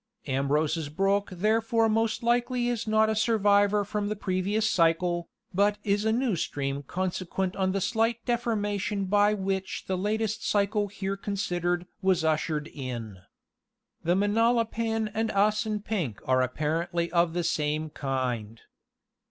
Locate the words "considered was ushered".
11.15-12.67